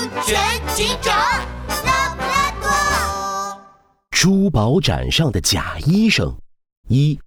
[0.00, 1.14] 安全警长
[1.84, 3.62] 拉布拉多。
[4.10, 6.34] 珠宝展上的假医生
[6.88, 7.20] 一，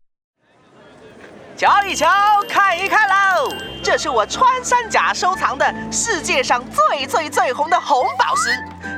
[1.56, 2.08] 瞧一瞧，
[2.50, 3.54] 看一看喽！
[3.84, 8.50] 这是我穿山甲收藏的世界上最最最红的红宝石，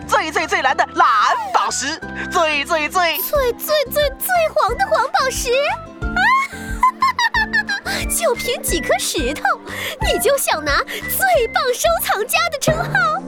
[0.07, 1.05] 最最最蓝的蓝
[1.53, 1.99] 宝石，
[2.31, 5.49] 最最最最最最最黄的黄宝石。
[8.07, 9.43] 就凭几颗石头，
[10.01, 13.21] 你就想拿最棒收藏家的称号？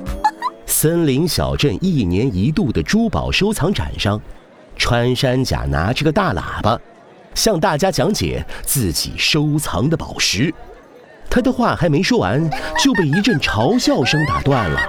[0.80, 4.22] 森林小镇一年一度的珠宝收藏展上，
[4.76, 6.80] 穿山甲拿着个大喇叭，
[7.34, 10.54] 向大家讲解自己收藏的宝石。
[11.32, 14.80] 他的话还没说完，就被一阵嘲笑声打断了。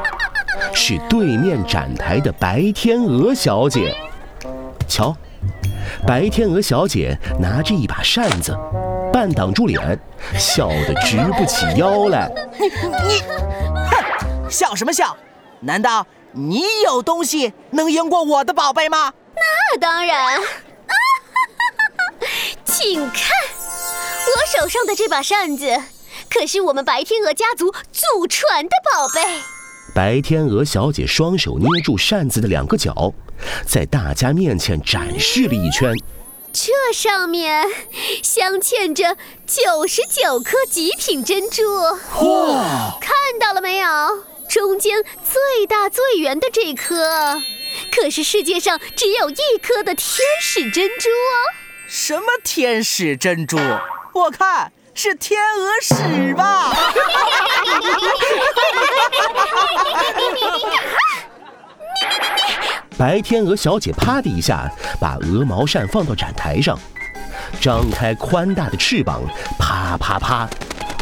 [0.74, 3.96] 是对面展台的白天鹅小姐。
[4.86, 5.16] 瞧，
[6.06, 8.54] 白天鹅小姐拿着一把扇子。
[9.10, 9.98] 半挡住脸，
[10.34, 12.30] 笑得直不起腰来。
[12.60, 13.20] 你你，
[13.88, 15.16] 哼，笑什么笑？
[15.60, 19.12] 难道你有东西能赢过我的宝贝吗？
[19.34, 20.40] 那当然。
[22.64, 23.30] 请看，
[24.26, 25.82] 我手上的这把扇子，
[26.30, 29.42] 可是我们白天鹅家族祖传的宝贝。
[29.94, 33.12] 白天鹅小姐双手捏住扇子的两个角，
[33.66, 35.92] 在大家面前展示了一圈。
[36.52, 37.66] 这上面
[38.22, 42.96] 镶嵌着九十九颗极品珍珠，哇！
[43.00, 43.88] 看到了没有？
[44.48, 47.38] 中间最大最圆的这颗，
[47.94, 51.52] 可是世界上只有一颗的天使珍珠哦。
[51.86, 53.58] 什么天使珍珠？
[54.14, 56.74] 我看是天鹅屎吧。
[62.98, 64.68] 白天鹅小姐啪的一下
[65.00, 66.76] 把鹅毛扇放到展台上，
[67.60, 69.22] 张开宽大的翅膀，
[69.58, 70.48] 啪啪啪，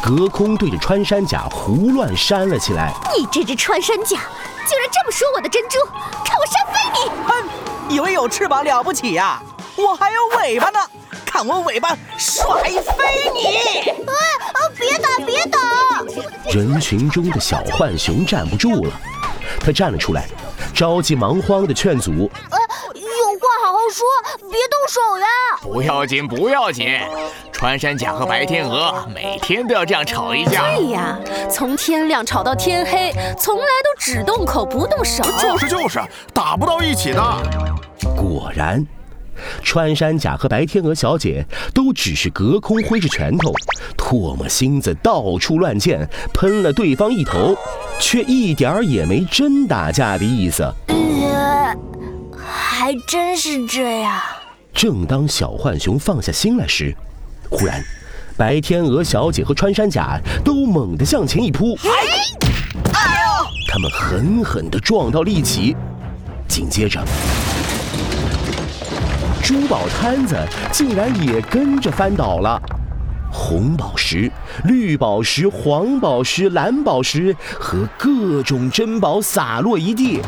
[0.02, 2.92] 隔空对着穿山甲胡乱扇了起来。
[3.16, 4.18] 你这只穿山甲，
[4.66, 5.78] 竟然这么说我的珍珠，
[6.24, 7.10] 看我扇飞你！
[7.26, 9.42] 哼，以为有翅膀了不起呀？
[9.76, 10.78] 我还有尾巴呢，
[11.24, 13.90] 看我尾巴甩飞你！
[14.06, 14.12] 啊
[14.54, 14.58] 啊！
[14.78, 15.58] 别打别打！
[16.50, 18.92] 人群中的小浣熊站不住了，
[19.60, 20.26] 他站了出来。
[20.74, 22.55] 着急忙慌地劝阻：“呃，有
[23.96, 25.26] 话好好说，别动手呀！
[25.62, 26.98] 不要紧，不要紧。
[27.52, 30.74] 穿山甲和白天鹅每天都要这样吵一架。
[30.74, 31.18] 对呀，
[31.50, 35.24] 从天亮吵到天黑，从来都只动口不动手。
[35.40, 36.00] 就是就是，
[36.34, 37.22] 打不到一起的。
[38.14, 38.86] 果然，
[39.62, 43.52] 穿山甲和白天鹅小姐都只是隔空挥着拳头，
[43.96, 47.56] 唾沫星子到处乱溅，喷了对方一头。”
[47.98, 50.70] 却一点儿也没真打架的意思。
[52.78, 54.20] 还真是这样。
[54.74, 56.94] 正当小浣熊放下心来时，
[57.48, 57.82] 忽然，
[58.36, 61.88] 白天鹅小姐和穿山甲都猛地向前一扑，哎
[62.90, 63.46] 呦！
[63.66, 65.74] 他们狠狠地撞到了一起，
[66.46, 67.02] 紧接着，
[69.42, 70.36] 珠宝摊子
[70.70, 72.60] 竟然也跟着翻倒了。
[73.32, 74.30] 红宝石、
[74.64, 80.20] 绿宝石、黄宝石、蓝宝石和各种珍宝洒落一地，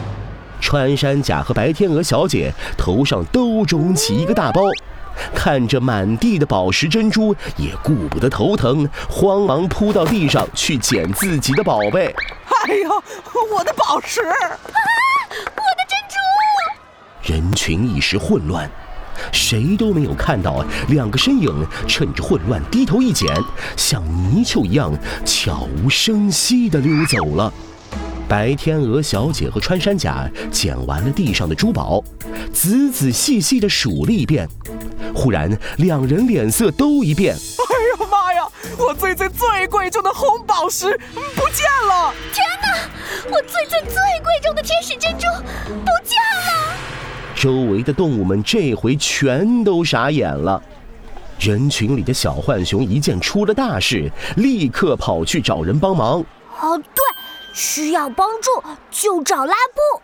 [0.69, 4.61] 穿山甲和白天鹅小姐头上都肿起一个大包，
[5.35, 12.15] 看着满地的宝石珍珠，也顾不得头疼，慌忙扑到地上去捡自己的宝贝。
[12.67, 13.03] 哎呦，
[13.57, 14.21] 我的宝石！
[14.21, 14.59] 啊，
[15.31, 17.33] 我的珍珠！
[17.33, 18.71] 人群一时混乱。
[19.33, 23.35] 谁都没有看到两个身影趁着混乱低头一捡，
[23.75, 24.93] 像泥鳅一样
[25.25, 27.51] 悄无声息地溜走了。
[28.29, 32.05] 白天鹅小姐和穿山甲捡完了地上的珠宝，
[32.53, 34.47] 仔仔细细地数了一遍。
[35.15, 38.47] 忽然，两人脸色都一变：“哎呀妈呀！
[38.79, 40.87] 我最最最贵重的红宝石
[41.35, 42.13] 不见了！
[42.33, 42.69] 天哪！
[43.31, 45.27] 我最最最贵重的天使珍珠
[45.67, 46.75] 不见了！”
[47.35, 50.63] 周围的动物们这回全都傻眼了。
[51.41, 56.23] 人群里的小浣熊一见出了大事，立刻跑去找人帮忙。
[56.61, 57.03] 哦，对，
[57.53, 60.03] 需要帮助就找拉布。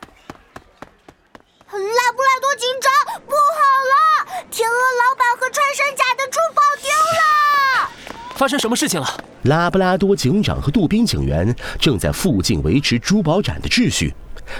[1.70, 3.60] 拉布拉多警长，不好
[3.90, 4.44] 了！
[4.50, 7.90] 天鹅老板和穿山甲的珠宝丢了。
[8.36, 9.18] 发生什么事情了？
[9.44, 14.14] 拉布拉多警长和杜宾警员正在附近维持珠宝展的秩序，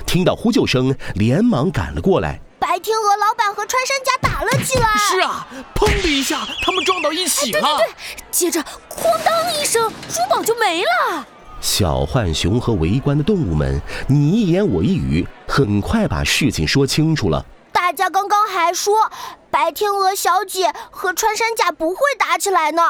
[0.05, 2.41] 听到呼救声，连忙赶了过来。
[2.59, 4.89] 白天鹅老板和穿山甲打了起来。
[4.97, 7.61] 是啊，砰的一下，他们撞到一起了。
[7.61, 7.95] 对对对，
[8.33, 8.61] 接着
[8.91, 11.27] 哐当一声，珠宝就没了。
[11.65, 17.43] 小浣熊和围观的动物们你一言我一语，很快把事情说清楚了。
[17.73, 19.11] 大大家刚刚还说
[19.51, 22.83] 白天鹅小姐和穿山甲不会打起来呢，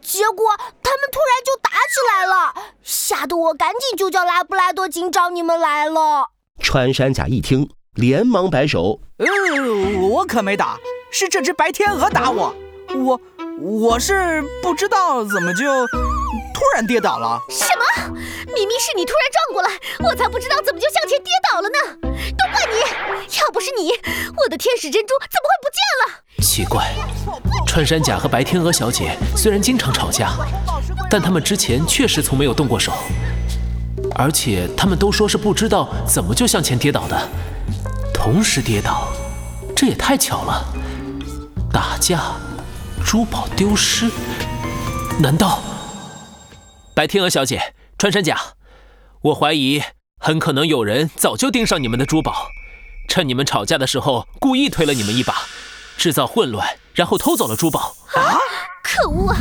[0.00, 6.28] 结果他们突然就打起来了，吓得我赶紧就叫拉布拉多警长你们来了。
[6.60, 9.26] 穿山甲一听，连忙摆手：“呃，
[10.10, 10.78] 我可没打，
[11.10, 12.54] 是这只白天鹅打我，
[12.94, 13.20] 我
[13.58, 15.64] 我是不知道怎么就
[16.54, 17.40] 突然跌倒了。
[17.48, 18.14] 什么？
[18.54, 19.70] 明明是你突然撞过来，
[20.08, 21.78] 我才不知道怎么就向前跌倒了呢！
[22.36, 22.78] 都怪你，
[23.38, 23.90] 要不是你，
[24.36, 26.22] 我的天使珍珠怎么会不见了？
[26.42, 26.94] 奇怪，
[27.66, 30.32] 穿山甲和白天鹅小姐虽然经常吵架，
[31.10, 32.92] 但他们之前确实从没有动过手。”
[34.14, 37.28] 而且他们都说是不知道怎么就向前跌倒的，
[38.12, 39.08] 同时跌倒，
[39.74, 40.64] 这也太巧了。
[41.72, 42.20] 打架，
[43.04, 44.10] 珠宝丢失，
[45.18, 45.62] 难道？
[46.94, 48.38] 白天鹅小姐，穿山甲，
[49.22, 49.82] 我怀疑
[50.18, 52.48] 很可能有人早就盯上你们的珠宝，
[53.08, 55.34] 趁你们吵架的时候故意推了你们一把，
[55.96, 57.94] 制造混乱，然后偷走了珠宝。
[58.14, 58.36] 啊！
[58.82, 59.38] 可恶啊！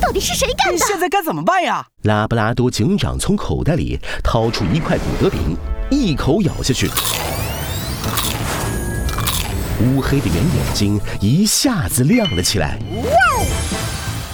[0.00, 0.78] 到底是谁干的？
[0.78, 1.86] 现在该怎么办呀？
[2.04, 5.54] 拉布拉多警长从口袋里掏出一块古德饼，
[5.90, 6.88] 一口咬下去，
[9.82, 12.78] 乌黑的圆眼睛一下子亮了起来。
[13.02, 13.33] 哇！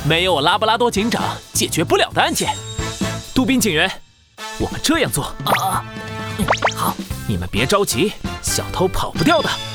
[0.05, 2.55] 没有我拉布拉多警长解决不了的案件。
[3.35, 3.91] 杜宾警员，
[4.58, 5.85] 我们这样做啊。
[6.76, 6.97] 好，
[7.29, 8.12] 你们别着急，
[8.43, 9.69] 小偷跑不掉的。